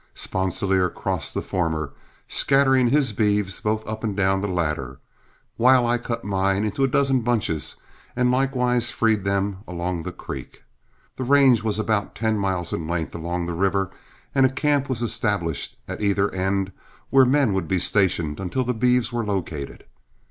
[0.15, 1.93] Sponsilier crossed the former,
[2.27, 4.97] scattering his beeves both up and down the latter,
[5.57, 7.75] while I cut mine into a dozen bunches
[8.15, 10.63] and likewise freed them along the creek.
[11.17, 13.91] The range was about ten miles in length along the river,
[14.33, 16.71] and a camp was established at either end
[17.11, 19.83] where men would be stationed until the beeves were located.